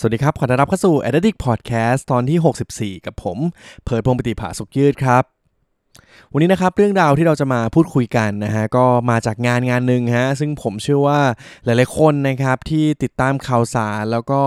[0.00, 3.38] สวัสดีครับ ขอต้อนรับเข้าสู่ Addict Podcast ตอนที่ 64 กับผม
[3.84, 5.35] เพิร์ดพงปฏิภาสุขยืดครับ
[6.32, 11.20] วันนี้นะครับเรื่องราวที่เราจะมาพูดคุยกันนะฮะก็มาจากงานงานหนึ่งฮะซึ่งผมเชื่อว่า
[11.64, 14.40] หลายๆคนนะครับที่ติดตามข่าวสาร แล้วก็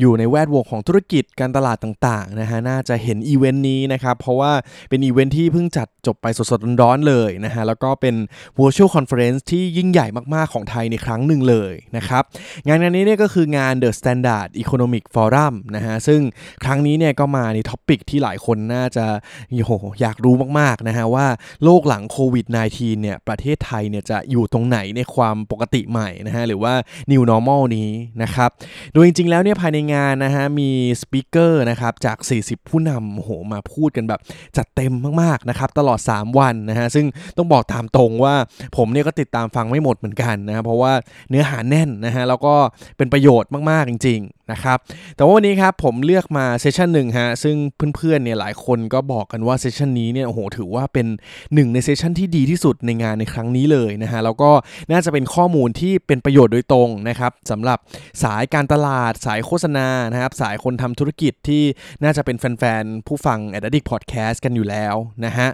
[0.00, 4.52] อยู่ในแวดวงของธุรกิจการตลาดต่างๆนะฮะน่าจะเห็นอีเวนต์นี้นะครับเพราะว่า
[4.88, 8.14] เป็นอีเวนต์ที่เพิ่งจัดจบไปสดๆร้อนๆเลยนะฮะแล้วก็เป็น
[8.60, 12.22] virtual conference ที่ยิ่งใหญ่มากๆของไทยในครั้งหนึ่งเลยนะครับ
[12.66, 16.20] งานงานนี้เนี่ยก็คืองาน The Standard Economic Forum นะฮะซึ่ง
[16.64, 19.06] ครั้งนี้เนี่ยก็มาใน topic ที่หลายคนน่าจะ
[19.64, 21.26] โหอยากรู้มากๆนะฮะว่า
[21.64, 26.74] โลกหลังโควิด -19 เนี่ยประเทศไทยเนี่ยจะอยู่ตรงไหนในความปกติใหม่นะฮะหรือว่า
[27.10, 27.90] new normal นี้
[28.22, 28.50] นะครับ
[28.92, 30.70] โดยจริงๆแล้วเนี่ยภายในงานนะฮะมี
[31.02, 34.20] speaker นะครับจาก 40 ผู้นำโอ้โหมาพูดกันแบบ
[34.56, 38.34] จัดเต็มมากๆนะครับตลอด 3 วันนะฮะซึ่งต้องบอกตามตรงว่า
[38.76, 40.92] ผมเนี่ยก็ติดตามฟังไม่หมดเหมือนกันนะเพราะว่า
[41.30, 42.54] เนื้อหาแน่นนะฮะแล้วก็
[42.96, 44.78] เป็นประโยชน์มากๆจริงๆ นะครับ
[45.16, 47.56] แต่ว่าวันนี้ครับผมเลือกมาเซสชันหนึ่งฮะซึ่ง
[47.96, 51.06] เพื่อนๆเนี่ยหลายคนก็บอกกันว่าเซสชันนี้เนี่ยโอ้โหถือว่าเป็น
[51.54, 54.50] หนึ่งในเซสชันที่ดีที่สุดในงานในครั้งนี้เลยนะฮะแล้วก็
[54.92, 57.78] น่าจะเป็นข้อมูลที่เป็นประโยชน์โดยตรงนะครับสำหรับ
[58.22, 61.62] สายการตลาด สายโฆษณานะครับสายคนทำธุรกิจที่
[62.02, 64.94] น่าจะเป็นแฟนๆ ผู้ฟัง a d d i c t Podcast กันอยู่แล้ว
[65.24, 65.48] นะฮะ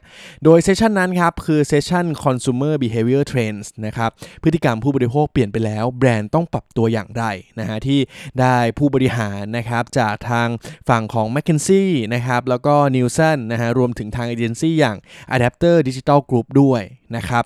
[0.45, 4.11] โดย session นั้นครับคือเซสชัน consumer behavior trends นะครับ
[4.43, 7.25] พฤติกรรมผู้บริโภคเปลี่ยนไปแล้วแบรนด์ต้องปรับตัวอย่างไร
[7.61, 8.01] นะฮะที่
[8.41, 10.49] ได้ผู้บริหารนะครับจากทาง
[10.89, 14.97] ฝั่งของ m c k เคนซี่นะครับแล้วก็ Nielsen นะฮะรวมถึงทางเอเจนซี่อย่าง
[15.35, 16.83] Adapter Digital Group ด้วย
[17.17, 17.43] นะครับ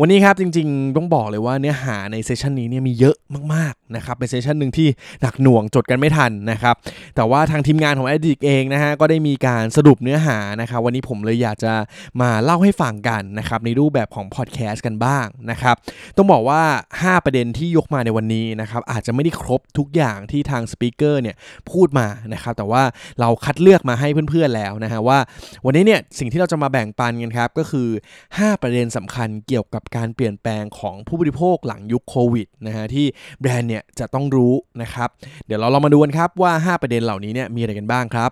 [0.00, 3.16] วันนี้ครับจริงๆ ต้องบอกเลยว่าเนื้อหาใน session นี้เนี่ยมีเยอะ
[3.54, 4.88] มากๆนะครับเป็น session หนึ่งที่
[5.22, 6.74] หนักหน่วงจดกันไม่ทันนะครับ
[7.16, 11.72] แต่ว่าทางทีมงานของ a d d i c เองนะฮะก็ได้มีการสรุปเนื้อหานะครับวันนี้ผมเลยอยากจะ
[12.20, 15.76] มาเล่าให้ฟังกันนะครับในรูปแบบของพอดแคสต์กันบ้างนะครับ
[16.16, 16.62] ต้องบอกว่า
[16.96, 21.36] 5 ประเด็นที่ยกมาในวันนี้นะครับอาจจะไม่ได้ครบทุกอย่างที่ทางสปีกเกอร์เนี่ย
[21.70, 22.82] พูดมานะครับแต่ว่า
[23.20, 25.18] เราคัดเลือกมาให้เพื่อนๆแล้วนะฮะว่า
[25.64, 27.88] วันนี้เนี่ยสิ่งที่เราจะมาแบ่งปันกันครับก็คือ
[28.26, 33.06] 5 ประเด็นสำคัญเกี่ยวกับการเปลี่ยนแปลงของผู้บริโภคหลังยุคโควิดนะฮะที่
[33.40, 35.08] แบรนด์เนี่ยจะต้องรู้นะครับ
[35.46, 38.30] เดี๋ยวเราลองมาดูกันครับว่า 5 ประเด็นเหล่านี้เนี่ยมีอะไรกันบ้างครับ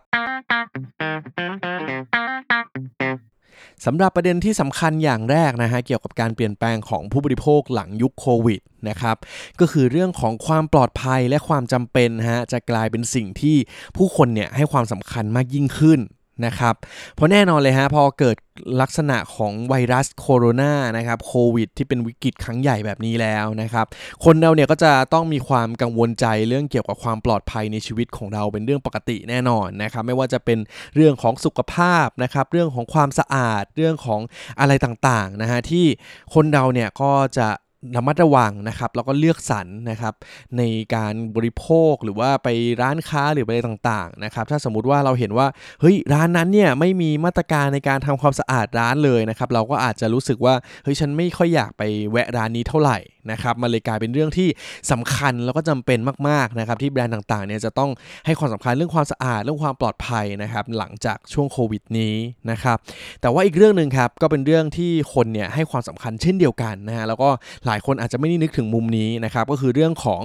[3.86, 9.16] สำหรับประเด็นที่สำคัญอย่างแรกนะฮะเกี่ยวกับการเปลี่ยนแปลงของผู้บริโภคหลังยุคโควิดนะครับ
[9.60, 13.56] ก็คือเรื่องของความปลอดภัยและความจำเป็นฮะจะกลายเป็นสิ่งที่
[13.96, 16.00] ผู้คนเนี่ยให้ความสำคัญมากยิ่งขึ้น
[16.46, 16.74] นะครับ
[17.14, 18.36] เพราะแน่นอนเลยฮะพอเกิด
[18.80, 23.86] ลักษณะของไวรัสโคโรนานะครับโควิดที่เป็นวิกฤตครั้งใหญ่แบบนี้แล้วนะครับ
[24.24, 30.58] คนเราเนี่ยก็จะต้องมีความกังวลใจเรื่องเกี่ยวกับความปลอดภัยในชีวิตของเราเป็นเรื่องปกติแน่นอนนะครับ ไม่ว่าจะเป็น
[30.94, 34.20] เรื่องของสุขภาพนะครับ เรื่องของความสะอาดเรื่องของ
[34.60, 35.86] อะไรต่างๆนะฮะที่
[36.34, 37.48] คนเราเนี่ยก็จะ
[37.96, 40.14] ระมัดระวังนะครับแล้วก็เลือกสรรนะครับ
[40.58, 40.62] ใน
[40.94, 42.48] การบริโภคหรือว่าไป
[42.82, 45.46] ร้านค้าหรืออะไรต่างๆนะครับถ้าสมมุติว่าเราเห็นว่า
[45.80, 50.54] เฮ้ยร้านนั้นเนี่ยไม่มีมาตรการในการทำความสะอาดร้านเลยนะครับเราก็อาจจะรู้สึกว่า
[50.84, 52.98] เฮ้ยฉันไม่ค่อยอยากไปแวะร้านนี้เท่าไหร่
[53.30, 54.48] นะครับมันเลยกลายเป็นเรื่องที่
[54.90, 55.98] สำคัญแล้วก็จำเป็น
[56.28, 57.90] มากๆนะครับที่แบรนด์ต่างๆเนี่ยจะต้อง
[58.26, 62.14] ให้ความสำคัญเรื่องความสะอาดเรื่องความปลอดภัยนะครับหลังจากช่วงโควิดนี้
[62.50, 62.76] นะครับ
[63.20, 67.28] แต่ว่าอีกเรื่องหนึ่งครับก็เป็นเรื่องที่คนเนี่ยให้ความสำคัญเช่นเดียวกันนะฮะแล้วก็
[67.66, 70.22] หลายคนอาจจะไม่ได้นึกถึงมุมนี้นะครับก็คือเรื่องของ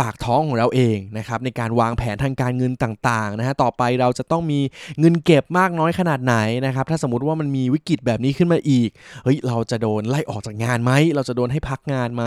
[0.00, 4.60] ปากท้องของเราเองนะครับในการวางแผนทางการเงินต่างๆนะฮะต่อไปเราจะต้องมี
[5.00, 6.36] เงินเก็บมากน้อยขนาดไหน
[6.66, 8.88] นะครับถ้าสมมติว่ามันมีวิกฤตแบบนี้ขึ้นมาอีก
[9.24, 12.24] เฮ้ยเราจะโดนไล่ออกจากงานไหมเราจะโดนให้พักงานไหม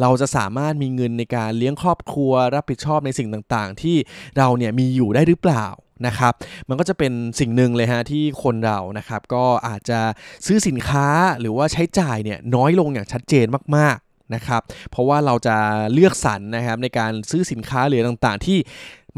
[0.00, 3.96] เราจะสามารถมีเงินในการเลี้ยงครอบครัว รับผิดชอบในสิ่งต่างๆ ที่
[4.38, 5.66] เราเนี่ยมีอยู่ได้หรือเปล่า
[6.06, 6.32] นะครับ
[6.68, 10.00] มันก็จะเป็นสิ่งหนึ่งเลยฮะที่คนเรานะครับก็อาจจะ
[10.46, 11.08] ซื้อสินค้า
[11.40, 13.46] หรือว่าใช้จ่ายเนี่ยน้อยลงอย่างชัดเจน
[13.76, 15.56] มากๆนะครับ เพราะว่าเราจะ
[15.92, 18.58] เลือกสรรนะครับในการซื้อสินค้าหรือต่างๆ ที่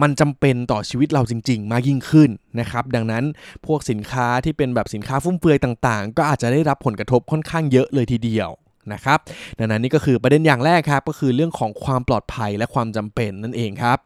[0.03, 2.31] มันจำเป็นต่อชีวิตเราจริง ๆ มากยิ่งขึ้น
[2.61, 3.25] นะครับ ดังนั้น
[3.67, 8.50] พวกสินค้าที่เป็นแบบสินค้าฟุ่มเฟือยต่างๆ ก็อาจจะได้รับผลกระทบค่อนข้างเยอะเลยทีเดียว
[8.93, 9.19] นะครับ
[9.59, 13.99] ดังนั้นนี่ก็คือประเด็นอย่างแรกครับ ก็คือเรื่องของความปลอดภัยและความจำเป็นนั่นเองครับ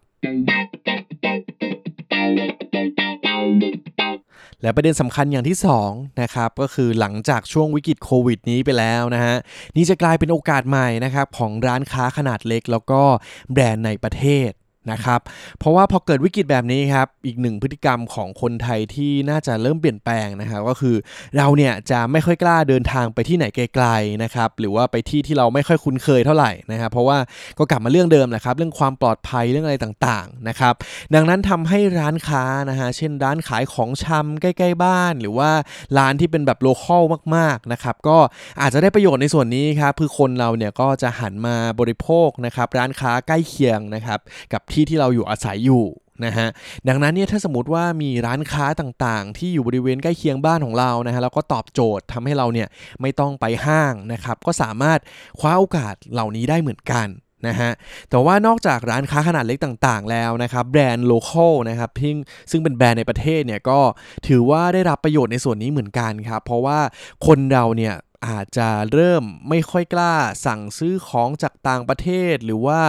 [4.62, 5.56] และประเด็นสำคัญอย่างที่
[5.88, 9.36] 2นะครับก็คือหลังจากช่วงวิกฤตโควิดนี้ไปแล้วนะฮะ
[9.76, 13.02] นี่จะกลายเป็นโอกาสใหม่นะครับของร้านค้าขนาดเล็ก แล้วก็
[13.52, 14.50] แบรนด์ในประเทศ
[14.92, 15.20] นะครับ
[15.58, 20.96] เพราะว่าพอเกิดวิกฤตแบบนี้ครับ อีกหนึ่งพฤติกรรมของคนไทยที่น่าจะเริ่มเปลี่ยนแปลงนะครับ ก็คือ
[21.36, 27.18] เราเนี่ยจะไม่ค่อยกล้าเดินทางไปที่ไหนไกลๆนะครับ หรือว่าไปที่ที่เราไม่ค่อยคุ้นเคยเท่าไหร่นะครับ เพราะว่า
[27.58, 30.74] ก็กลับมาเรื่องเดิมแหละครับ เรื่องความปลอดภัยเรื่องอะไรต่างๆนะครับ
[31.14, 35.50] ดังนั้นทำให้ร้านค้านะฮะ เช่นร้านขายของชำใกล้ ๆ บ้าน หรือว่า
[35.98, 37.02] ร้านที่เป็นแบบโลคอล
[37.36, 38.18] มากๆนะครับ ก็
[38.60, 44.20] อาจจะได้ประโยชน์ในส่วนนี้ครับ คือคนเราเนี่ยก็จะหันมาบริโภคนะครับ ร้านค้าใกล้เคียงนะครับ
[44.52, 45.84] กับที่ที่เราอยู่อาศัยอยู่
[46.24, 46.48] นะฮะ
[46.88, 52.68] ดังนั้นเนี่ยถ้าสมมติว่ามีร้านค้าต่างๆ ที่อยู่บริเวณใกล้เคียงบ้านของเรานะฮะแล้วก็ตอบโจทย์ทำให้เราเนี่ย
[53.00, 54.98] ไม่ต้องไปห้างนะครับก็สามารถ
[55.38, 57.08] คว้าโอกาสเหล่านี้ได้เหมือนกัน
[57.48, 57.70] นะฮะ
[58.10, 61.90] แต่ว่านอกจากร้านค้าขนาดเล็กต่างๆ แล้วนะครับแบรนด์ local นะครับ
[62.50, 63.80] ซึ่งเป็นแบรนด์ในประเทศเนี่ยก็
[64.28, 66.78] ถือว่าได้รับประโยชน์ในส่วนนี้เหมือนกันครับเพราะว่า
[67.26, 67.94] คนเราเนี่ย
[68.28, 70.14] อาจจะเริ่มไม่ค่อยกล้า
[70.46, 72.80] สั่งซื้อของจากต่างประเทศ หรือว่า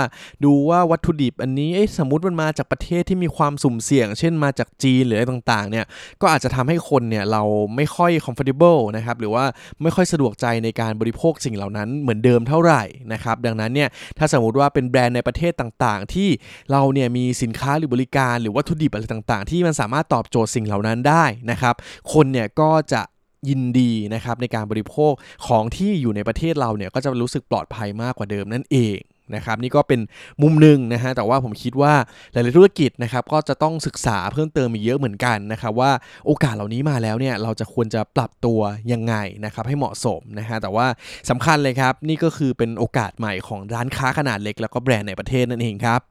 [0.46, 5.86] ดูว่าวัตถุดิบอันนี้สมมติมันมาจากประเทศที่มีความสุ่มเสี่ยง เช่นมาจากจีนหรืออะไรต่างๆเนี่ย
[6.22, 7.44] ก็อาจจะทำให้คนเนี่ยเรา
[7.76, 9.46] ไม่ค่อย comfortable นะครับหรือว่า
[9.82, 12.84] ไม่ค่อยสะดวกใจในการบริโภคสิ่งเหล่านั้นเหมือนเดิมเท่าไหร่
[13.14, 16.30] นะครับดังนั้นเนี่ยถ้าสมมติว่าเป็นแบรนด์ในประเทศต่างๆ ที่
[16.72, 21.76] เราเนี่ยมีสินค้าหรือบริการ หรือวัตถุดิบอะไรต่างๆ ที่มันสามารถตอบโจทย์สิ่งเหล่านั้นได้นะครับ
[22.14, 23.02] คนเนี่ยก็จะ
[23.50, 25.14] ยินดีนะครับในการบริโภค
[25.48, 29.00] ของที่อยู่ในประเทศเราเนี่ยก็จะรู้สึกปลอดภัยมากกว่าเดิมนั่นเอง
[29.36, 30.00] นะครับนี่ก็เป็น
[30.42, 31.94] มุมหนึ่งนะฮะแต่ว่าผมคิดว่า
[32.32, 35.92] หลายๆธุรกิจนะครับก็จะต้องศึกษาเพิ่มเติมอีกเยอะเหมือนกันนะครับว่า
[36.26, 38.60] โอกาสเหล่านี้มาแล้วเนี่ยเราจะควรจะปรับตัว
[38.92, 39.16] ยังไง
[39.46, 40.88] นะครับให้เหมาะสมนะฮะแต่ว่า
[41.30, 46.02] สำคัญเลยครับนี่ก็คือเป็นโอกาสใหม่ของร้านค้าขนาดเล็ก แล้วก็แบรนด์ในประเทศนั่นเองครับ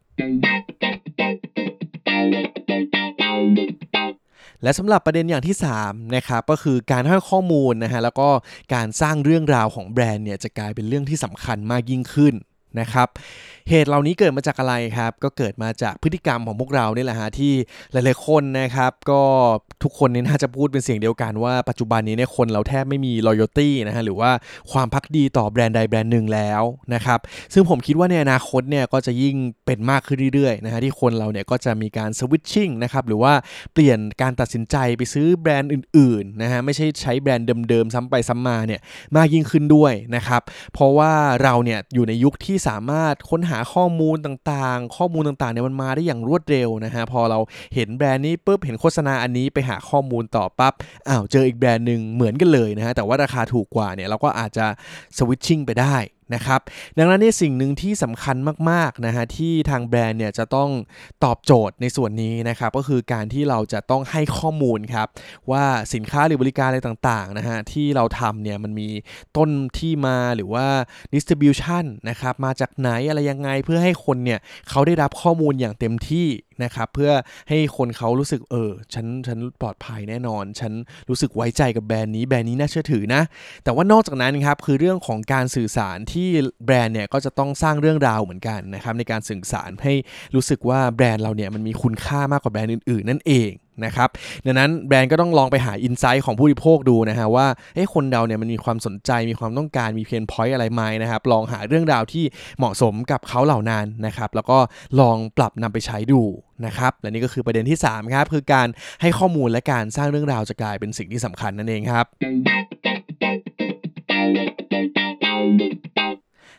[4.64, 8.28] และสำหรับประเด็นอย่างที่3นะครับก็คือการให้ข้อมูลนะฮะแล้วก็
[8.74, 12.34] การสร้างเรื่องราวของแบรนด์เนี่ยจะกลายเป็นเรื่องที่สำคัญมากยิ่งขึ้น
[12.80, 13.08] นะครับ
[13.70, 17.52] เหตุเหล่านี้เกิดมาจากอะไรครับ ก็เกิดมาจากพฤติกรรมของพวกเราเนี่ยแหละฮะที่
[17.92, 19.20] หลายๆคนนะครับ ก็
[19.82, 24.30] ทุกคนนี่น่าจะพูดเป็นเสียงเดียวกันว่าปัจจุบันนี้เนี่ยคนเราแทบไม่มี loyalty นะฮะหรือว่า
[24.72, 26.62] ความพักดีต่อแบรนด์ใดแบรนด์หนึ่งแล้ว
[26.94, 27.18] นะครับ
[27.52, 29.36] ซึ่งผมคิดว่าในอนาคตเนี่ยก็จะยิ่ง
[29.66, 33.32] เป็นมากขึ้นเรื่อยๆนะฮะที่คนเราเนี่ยก็จะมีการ switching นะครับหรือว่า
[33.72, 38.80] เปลี่ยนการตัดสินใจไปซื้อแบรนด์อื่นๆนะฮะไม่ใช่ใช้แบรนด์เดิมๆซ้ำไปซ้ำมาเนี่ย
[39.16, 40.42] มากยิ่งขึ้นด้วยนะครับ
[40.72, 41.12] เพราะว่า
[41.42, 47.38] เราเนี่ยอยู่ในยุคที่สามารถค้นหาข้อมูลต่างๆ ข้อมูลต่างๆเนี่ยมันมาได้อย่างรวดเร็วนะฮะพอเรา
[47.74, 50.74] เห็นแบรนด์นี้ปุ๊บเห็นโฆษณาอันนี้ไปหาข้อมูลต่อปับ๊บ
[51.08, 54.66] อ้าวเจออีกแบรนด์หนึ่งเหมือนกันเลยนะฮะแต่ว่าราคาถูกกว่าเนี่ยเราก็อาจจะ
[55.18, 55.96] สวิตชิ่งไปได้
[56.34, 56.60] นะครับ
[56.98, 58.36] ดังนั้นนี่สิ่งหนึ่งที่สำคัญ
[58.70, 60.70] มากๆนะฮะที่ทางแบรนด์เนี่ยจะต้อง
[61.24, 65.08] ตอบโจทย์ในส่วนนี้นะครับ ก็คือการที่เราจะต้องให้ข้อมูลครับ
[65.50, 65.64] ว่า
[65.94, 68.88] สินค้าหรือบริการอะไรต่างๆนะฮะที่เราทำเนี่ยมันมี
[69.36, 70.66] ต้นที่มาหรือว่า
[71.14, 74.38] distribution นะครับมาจากไหนอะไรยังไงเพื่อให้คนเนี่ย
[74.70, 76.26] เขาได้รับข้อมูลอย่างเต็มที่
[76.62, 77.12] นะครับเพื่อ
[77.48, 80.72] ให้คนเขารู้สึกเออฉันฉันปลอดภัยแน่นอน ฉัน
[81.08, 83.22] รู้สึกไว้ใจกับแบรนด์นี้แบรนด์นี้น่าเชื่อถือนะ
[83.64, 86.28] แต่ว่านอกจากนั้นครับคือเรื่องของการสื่อสารที่
[86.64, 89.94] แบรนด์เนี่ยก็จะต้องสร้างเรื่องราวเหมือนกันนะครับในการสื่อสารให้
[90.34, 93.50] รู้สึกว่าแบรนด์เราเนี่ยมันมีคุณค่ามากกว่าแบรนด์อื่นๆ นั่นเอง
[93.84, 94.08] นะครับ
[94.46, 102.24] ดังนั้นแบรนด์ก็ต้องลองไปหา insight ของผู้บริโภคดูนะฮะว่าเอ้คนเราเนี่ยมันมีความสนใจมีความต้องการมี pain point อะไรไหมนะครับ ลองหาเรื่องราวที่
[102.58, 104.58] เหมาะสมกับเขาเหล่านั้นนะครับ แล้วก็
[105.00, 106.22] ลองปรับนำไปใช้ดู
[106.66, 108.68] นะครับ และนี่ก็คือประเด็นที่ 3 ครับ คือการ
[109.00, 112.06] ให้ข้อมูลและการสร้างเรื่องราวจะกลายเป็นสิ่งที่สำคัญนั่นเองครับ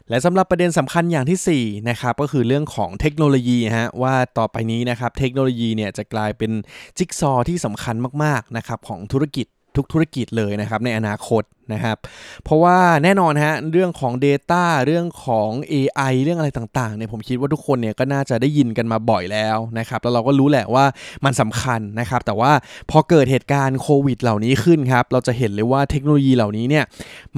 [0.09, 6.51] และสำหรับประเด็นสำคัญอย่างที่4นะครับก็คือเรื่องของเทคโนโลยีฮะว่าต่อไปนี้นะครับเทคโนโลยีเนี่ยจะกลายเป็น
[6.97, 11.43] จิ๊กซอที่สำคัญมากๆนะครับของธุรกิจทุกธุรกิจเลยนะครับในอนาคต
[11.73, 11.97] นะครับ
[12.43, 20.85] เพราะว่าแน่นอนฮะเรื่องของ Data เรื่องของ AI เรื่องอะไรต่างๆเนี่ยผมคิดว่าทุกคนเนี่ยก็น่าจะได้ยินกันมาบ่อยแล้วนะครับ แล้วเราก็รู้แหละว่า
[21.25, 22.51] มันสำคัญนะครับ แต่ว่า
[22.91, 26.85] พอเกิดเหตุการณ์โควิดเหล่านี้ขึ้นครับ เราจะเห็นเลยว่าเทคโนโลยีเหล่านี้เนี่ย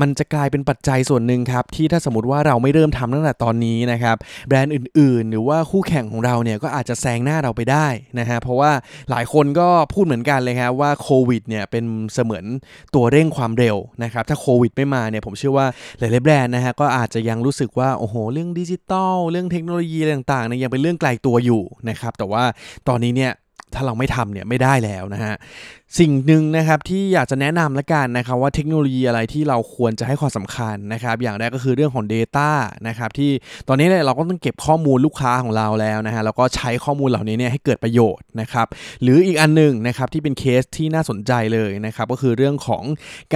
[0.02, 4.18] มันจะกลายเป็นปัจจัยส่วนหนึ่งครับ ที่ถ้าสมมติว่าเราไม่เริ่มทำตั้งแต่ตอนนี้นะครับ
[4.48, 7.88] แบรนด์อื่นๆ หรือว่าคู่แข่งของเราเนี่ยก็อาจจะแซงหน้าเราไปได้
[8.20, 8.72] นะฮะเพราะว่า
[9.10, 12.46] หลายคนก็พูดเหมือนกันเลยครับว่าโควิดเนี่ยเป็นเสมือน
[12.96, 15.68] ตัวเร่งความเร็วนะครับถ้าโควิดไม่มาเนี่ยผมเชื่อว่า
[16.00, 22.44] หลายๆแบรนด์นะฮะก็อาจจะยังรู้สึกว่าโอ้โห เรื่องดิจิตอลเรื่องเทคโนโลยีอะไรต่างๆเนี่ยยังเป็นเรื่องไกลตัวอยู่นะครับแต่ว่า
[22.88, 23.34] ตอนนี้เนี่ย
[23.76, 25.36] ถ้าเราไม่ทำเนี่ยไม่ได้แล้วนะฮะ
[26.00, 32.50] สิ่งหนึ่งนะครับที่อยากจะแนะนำละกันนะครับว่าเทคโนโลยีอะไรที่เราควรจะให้ความสำคัญนะครับอย่างแรกก็คือเรื่องของ Data
[32.88, 33.32] นะครับที่
[33.68, 38.68] ตอนนี้เนี่ยเราก็ต้องเก็บข้อมูลลูกค้าของเราแล้วนะฮะแล้วก็ใช้ข้อมูลเหล่านี้เนี่ยให้เกิดประโยชน์นะครับ
[39.02, 42.84] หรืออีกอันหนึ่งนะครับที่เป็นเคสที่น่าสนใจเลยนะครับก็คือเรื่องของ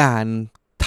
[0.02, 0.26] การ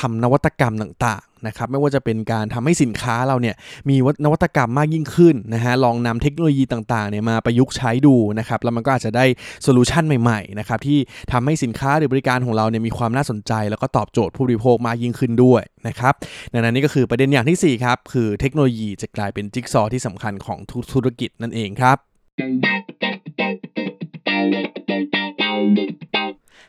[0.04, 3.54] ทำนวัตกรรมต่างๆนะครับไม่ว่าจะเป็นการทำให้สินค้าเราเนี่ย
[3.88, 9.24] มีนวัตกรรมมากยิ่งขึ้นนะฮะลองนำเทคโนโลยีต่างๆเนี่ยมาประยุกต์ใช้ดูนะครับแล้วมันก็อาจจะได้
[9.62, 10.98] solution ใหม่ๆนะครับที่
[11.32, 16.14] ทำให้สินค้าหรือบริการของเราเนี่ยมีความน่าสนใจ แล้วก็ตอบโจทย์ผู้บริโภคมากยิ่งขึ้นด้วยนะครับ
[16.52, 21.96] ดังนั้นนี่ก็คือประเด็นอย่างที่ 4 ครับ คือเทคโนโลยีจะกลายเป็นจิ๊กซอว์ที่สำคัญของทุกธุรกิจนั่นเองครับ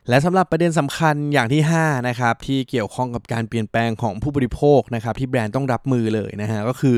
[0.10, 6.98] และสำหรับประเด็นสำคัญอย่างที่5นะครับที่เกี่ยวข้องกับการเปลี่ยนแปลงของผู้บริโภคนะครับที่แบรนด์ต้องรับมือเลยนะฮะก็คือ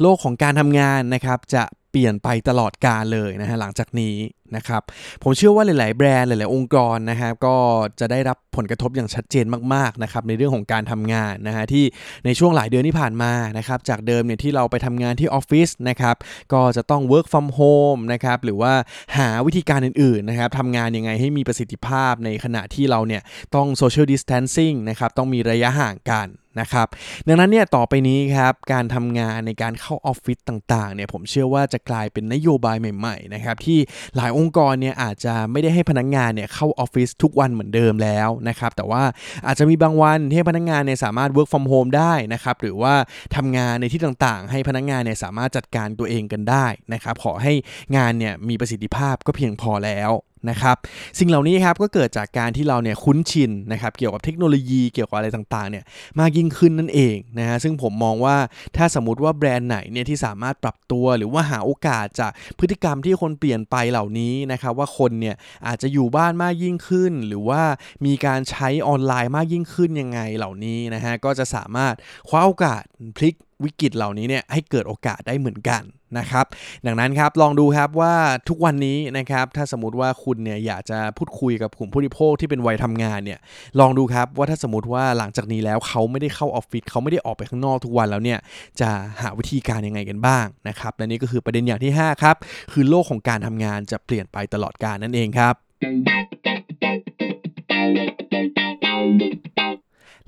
[0.00, 4.14] โลกของการทำงานนะครับจะเปลี่ยนไปตลอดกาลเลยนะฮะหลังจากนี้
[4.56, 4.82] นะครับ
[5.22, 7.56] ผมเชื่อว่าหลาย ๆ แบรนด์หลาย ๆ องค์กรนะครับก็
[8.00, 11.84] จะได้รับผลกระทบอย่างชัดเจนมาก ๆ นะครับในเรื่องของการทำงานนะฮะที่
[12.24, 16.16] ในช่วงหลายเดือนที่ผ่านมานะครับจากเดิมเนี่ยที่เราไปทำงานที่ออฟฟิศนะครับ
[16.52, 18.72] ก็จะต้อง work from home นะครับหรือว่า
[19.18, 23.22] หาวิธีการอื่น ๆ นะครับทำงานยังไงให้มีประสิทธิภาพในขณะที่เราเนี่ย
[23.54, 26.28] ต้อง social distancing นะครับต้องมีระยะห่างกัน
[26.60, 26.88] นะครับ
[27.26, 33.78] ดังนั้นเนี่ยต่อไปนี้ครับการทำงานในการเข้าออฟฟิศต่างๆเนี่ยผมเชื่อว่าจะกลายเป็นนโยบายใหม่ๆนะครับที่
[34.16, 39.02] หลายองค์กรเนี่ยอาจจะไม่ได้ให้พนักงานเนี่ยเข้าออฟฟิศทุกวันเหมือนเดิมแล้วนะครับแต่ว่า
[39.46, 42.94] อาจจะมีบางวันที่พนักงานเนี่ยสามารถ work from home ได้นะครับหรือว่า
[43.36, 47.52] ทำงานในที่ต่างๆ ให้พนักงานเนี่ยสามารถจัดการตัวเองกันได้นะครับขอให้
[47.96, 50.10] งานเนี่ยมีประสิทธิภาพก็เพียงพอแล้ว
[50.50, 50.76] นะครับ
[51.18, 55.84] สิ่งเหล่านี้ครับก็เกิดจากการที่เราเนี่ยคุ้นชินนะครับเกี่ยวกับเทคโนโลยีเกี่ยวกับอะไรต่างๆเนี่ย
[56.20, 58.36] มากยิ่งขึ้นนั่นเองนะฮะซึ่งผมมองว่า
[58.76, 67.62] ถ้าสมมติว่าแบรนด์ไหนเนี่ยที่สามารถปรับตัวหรือว่าหาโอกาสจากพฤติกรรมที่คนเปลี่ยนไปเหล่านี้นะครับว่าคนเนี่ยอาจจะอยู่บ้านมากยิ่งขึ้น หรือว่า
[68.06, 71.94] มีการใช้ออนไลน์มากยิ่งขึ้นยังไงเหล่านี้นะฮะก็จะสามารถ
[72.28, 72.82] คว้าโอกาส
[73.16, 75.82] พลิกวิกฤตเหล่านี้เนี่ยให้เกิดโอกาสได้เหมือนกัน
[76.18, 76.44] นะครับ
[76.86, 78.14] ดังนั้นครับลองดูครับว่า
[78.48, 83.38] ทุกวันนี้นะครับถ้าสมมติว่าคุณเนี่ยอยากจะพูดคุยกับกลุ่มผู้บริโภคที่เป็นวัยทำงานเนี่ย
[83.80, 88.38] ลองดูครับว่าถ้าสมมติว่าหลังจากนี้แล้วเขาไม่ได้เข้าออฟฟิศเขาไม่ได้ออกไปข้างนอกทุกวันแล้วเนี่ย
[88.80, 88.88] จะ
[89.22, 92.36] หาวิธีการยังไงกันบ้างนะครับและนี่ก็คือประเด็นอย่างที่ 5 ครับ
[92.72, 95.54] คือโลกของการทำงานจะเปลี่ยนไปตลอดกาลนั่นเองครับ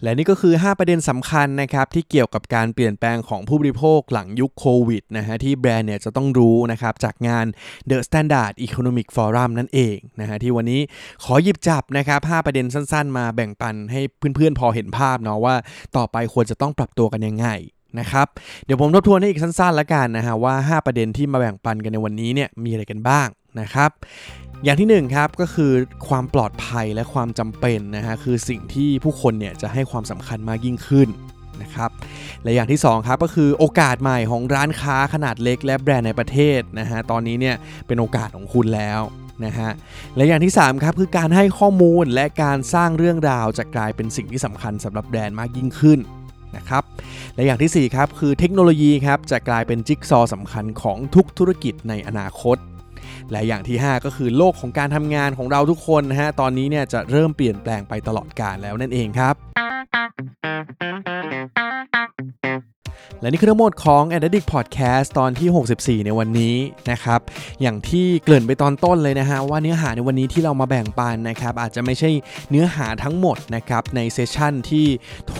[0.03, 7.47] และนี่ก็คือ 5 ประเด็นสำคัญนะครับที่เกี่ยวกับการเปลี่ยนแปลงของผู้บริโภคหลังยุคโควิดนะฮะที่แบรนด์เนี่ยจะต้องรู้นะครับจากงาน
[7.91, 10.81] The Standard Economic Forum นั่นเองนะฮะที่วันนี้
[11.25, 14.01] ขอหยิบจับนะครับ5ประเด็นสั้นๆ มาแบ่งปันให้
[14.37, 15.55] เพื่อนๆพอเห็นภาพเนาะว่า
[15.97, 17.49] ต่อไปควรจะต้องปรับตัวกันยังไง
[17.99, 18.27] นะครับ
[18.65, 23.29] เดี๋ยวผมทบทวนให้อีกสั้นๆล้วกันนะฮะว่า 5 ประเด็นที่มาแบ่งปันกันในวันนี้เนี่ยมีอะไรกันบ้าง
[23.61, 23.91] นะครับ
[24.65, 25.73] อย่างที่1ครับก็คือ
[26.09, 31.09] ความปลอดภัยและความจำเป็นนะฮะคือสิ่งที่ผู้คนเนี่ยจะให้ความสำคัญมากยิ่งขึ้น
[31.63, 31.91] นะครับ
[32.43, 39.01] และอย่างที่2ครับก็คือโอกาสใหม่ของร้านค้าขนาดเล็กและแบรนด์ในประเทศนะฮะตอนนี้เนี่ยเป็นโอกาสของคุณแล้ว
[39.45, 39.71] นะฮะ
[40.17, 45.99] และอย่างที่3ครับคือการให้ข้อมูลและการสร้างเรื่องราวจะกลายเป็นสิ่งที่สำคัญสำหรับแบรนด์มากยิ่งขึ้น
[46.57, 46.83] นะครับ
[47.35, 52.57] และอย่างที่4ครับคือเทคโนโลยีครับจะกลายเป็นจิ๊กซอว์สำคัญของทุกธุรกิจในอนาคต
[53.31, 59.35] และอย่างที่ 5 ก็คือโลกของการทำงานของเราทุกคนนะฮะตอนนี้เนี่ยจะเริ่มเปลี่ยนแปลงไปตลอดกาลแล้วนั่นเองครับ
[63.21, 66.57] และนี่คือทั้งหมดของ a d d i c t Podcast ตอนที่ 64 ในวันนี้
[66.91, 67.21] นะครับ
[67.63, 72.11] อย่างที่เกริ่นไปตอนต้นเลยนะฮะ ว่าเนื้อหาในวันนี้ที่เรามาแบ่งปันนะครับ อาจจะไม่ใช่
[72.51, 74.87] เนื้อหาทั้งหมดนะครับในเซสชันที่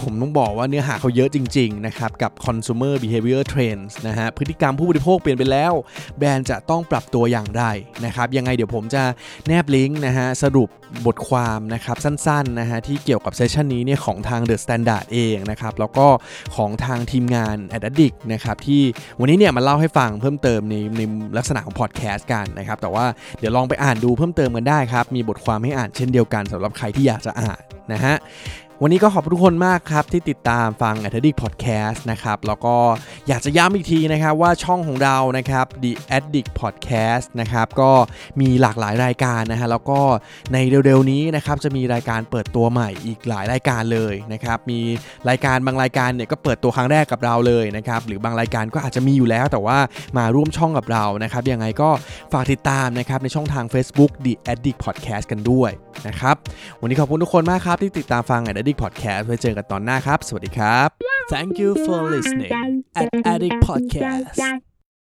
[0.01, 5.73] ผมต้องบอกว่าเนื้อหาเขาเยอะจริง ๆ นะครับ กับ consumer behavior trends นะฮะ พฤติกรรมผู้บริโภคเปลี่ยนไปแล้ว
[6.19, 7.65] แบรนด์จะต้องปรับตัวอย่างไร
[8.05, 9.03] นะครับ ยังไงเดี๋ยวผมจะ
[9.47, 10.69] แนบลิงก์นะฮะสรุป
[11.07, 16.07] บทความนะครับสั้นๆนะฮะที่เกี่ยวกับเซสชันนี้เนี่ยของทาง The Standard เองนะครับแล้วก็
[16.57, 18.83] ของทางทีมงานแอดดิกนะครับที่
[19.21, 21.01] วันนี้เนี่ยมาเล่าให้ฟังเพิ่มเติมในใน
[21.37, 23.05] ลักษณะของพอดแคสต์กันนะครับแต่ว่า
[23.39, 27.61] เดี๋ยวลองไปอ่านดูเพิ่มเติมกันได้ครับ มีบทความให้อ่านเช่นเดียวกันสำหรับใครที่อยากจะอ่าน
[27.93, 28.17] นะฮะ
[28.83, 32.77] วันนี้ก็ขอบทุกคนมากครับ ที่ติดตามฟัง a d d i c Podcast นะครับ แล้วก็
[33.29, 37.91] อยากจะย้ำอีกทีนะครับ ว่าช่องของเรานะครับ The Addict Podcast นะครับ ก็
[38.41, 40.01] มีหลากหลายรายการนะฮะแล้วก็
[40.53, 40.57] ใน
[40.87, 44.81] เร็วๆนี้นะครับจะมีรายการเปิดตัวใหม่อีกหลายรายการเลยนะครับ มี
[45.29, 49.79] รายการบางรายการเนี่ยก็เปิดตัวครั้งแรกกับเราเลยนะครับหรือบางรายการก็อาจจะมีอยู่แล้ว แต่ว่า
[50.19, 51.91] มาร่วมช่องกับเรานะครับยังไงก็
[52.33, 55.73] ฝากติดตามนะครับในช่องทาง Facebook The Addict Podcast กันด้วย
[56.09, 56.37] นะครับ
[56.81, 60.89] วันนี้ขอบคุณทุกคนมากครับที่ติดตามฟัง Addict Podcast ไว้เจอกันตอนหน้าครับ สวัสดีครับ
[61.33, 62.53] Thank you for listening
[63.01, 64.70] at Addict Podcast